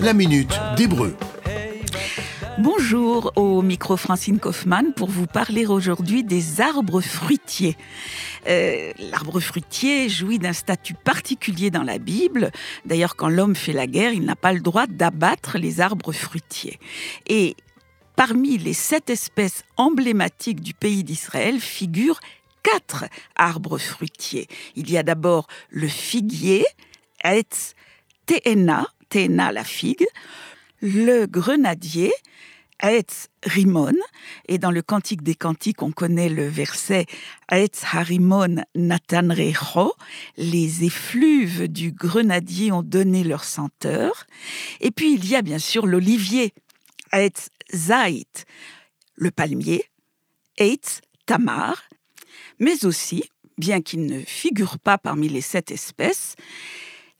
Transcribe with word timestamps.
La 0.00 0.12
minute 0.12 0.60
d'hébreu. 0.76 1.14
Bonjour 2.58 3.32
au 3.36 3.62
micro 3.62 3.96
Francine 3.96 4.40
Kaufmann 4.40 4.92
pour 4.92 5.08
vous 5.08 5.28
parler 5.28 5.66
aujourd'hui 5.66 6.24
des 6.24 6.60
arbres 6.60 7.00
fruitiers. 7.00 7.76
Euh, 8.48 8.92
L'arbre 8.98 9.38
fruitier 9.38 10.08
jouit 10.08 10.40
d'un 10.40 10.52
statut 10.52 10.94
particulier 10.94 11.70
dans 11.70 11.84
la 11.84 11.98
Bible. 11.98 12.50
D'ailleurs, 12.84 13.14
quand 13.14 13.28
l'homme 13.28 13.54
fait 13.54 13.72
la 13.72 13.86
guerre, 13.86 14.12
il 14.12 14.24
n'a 14.24 14.34
pas 14.34 14.52
le 14.52 14.60
droit 14.60 14.88
d'abattre 14.88 15.56
les 15.56 15.80
arbres 15.80 16.10
fruitiers. 16.10 16.80
Et 17.28 17.54
parmi 18.16 18.58
les 18.58 18.74
sept 18.74 19.10
espèces 19.10 19.62
emblématiques 19.76 20.60
du 20.60 20.74
pays 20.74 21.04
d'Israël 21.04 21.60
figurent 21.60 22.18
quatre 22.64 23.04
arbres 23.36 23.78
fruitiers. 23.78 24.48
Il 24.74 24.90
y 24.90 24.98
a 24.98 25.04
d'abord 25.04 25.46
le 25.70 25.86
figuier, 25.86 26.66
Etz 27.22 27.76
Teena 29.08 29.52
la 29.52 29.64
figue, 29.64 30.06
le 30.80 31.26
grenadier, 31.26 32.12
Aetz 32.78 33.28
Rimon, 33.42 33.96
et 34.48 34.58
dans 34.58 34.70
le 34.70 34.82
Cantique 34.82 35.22
des 35.22 35.34
Cantiques, 35.34 35.82
on 35.82 35.90
connaît 35.90 36.28
le 36.28 36.46
verset 36.46 37.06
Aetz 37.48 37.82
Harimon 37.92 38.62
Natanrecho, 38.74 39.94
les 40.36 40.84
effluves 40.84 41.68
du 41.68 41.92
grenadier 41.92 42.72
ont 42.72 42.82
donné 42.82 43.24
leur 43.24 43.44
senteur. 43.44 44.26
Et 44.80 44.92
puis 44.92 45.14
il 45.14 45.28
y 45.28 45.34
a 45.34 45.42
bien 45.42 45.58
sûr 45.58 45.86
l'olivier, 45.86 46.54
Aetz 47.12 47.48
Zait, 47.74 48.46
le 49.16 49.30
palmier, 49.30 49.84
Aetz 50.58 51.00
Tamar, 51.26 51.82
mais 52.60 52.84
aussi, 52.84 53.24
bien 53.58 53.82
qu'il 53.82 54.06
ne 54.06 54.20
figure 54.20 54.78
pas 54.78 54.98
parmi 54.98 55.28
les 55.28 55.40
sept 55.40 55.70
espèces, 55.70 56.36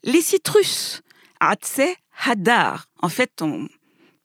les 0.03 0.23
citrus, 0.23 1.03
Atse 1.41 1.81
Hadar. 2.25 2.87
En 3.01 3.09
fait, 3.09 3.43
on 3.43 3.69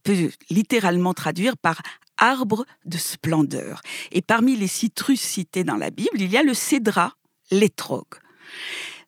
peut 0.04 0.30
littéralement 0.50 1.14
traduire 1.14 1.58
par 1.58 1.82
arbre 2.18 2.66
de 2.86 2.98
splendeur. 2.98 3.82
Et 4.12 4.22
parmi 4.22 4.56
les 4.56 4.68
citrus 4.68 5.20
cités 5.20 5.64
dans 5.64 5.78
la 5.78 5.90
Bible, 5.90 6.20
il 6.22 6.32
y 6.32 6.38
a 6.38 6.44
le 6.44 6.54
cédra, 6.54 7.16
l'étrogue. 7.52 8.16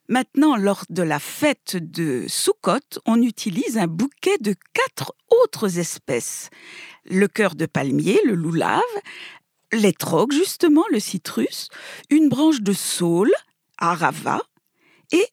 Maintenant, 0.10 0.56
lors 0.56 0.86
de 0.90 1.04
la 1.04 1.20
fête 1.20 1.76
de 1.76 2.26
Sukkot, 2.30 3.02
on 3.06 3.22
utilise 3.22 3.78
un 3.78 3.88
bouquet 3.88 4.38
de 4.40 4.56
quatre 4.74 5.14
autres 5.30 5.80
espèces. 5.80 6.50
Le 7.06 7.28
cœur 7.28 7.56
de 7.56 7.66
palmier, 7.66 8.20
le 8.26 8.34
loulave, 8.34 8.82
l'étrogue, 9.74 10.32
justement, 10.32 10.86
le 10.92 11.02
citrus, 11.02 11.68
une 12.10 12.30
branche 12.30 12.62
de 12.62 12.72
saule, 12.72 13.34
arava, 13.78 14.42
et 15.12 15.26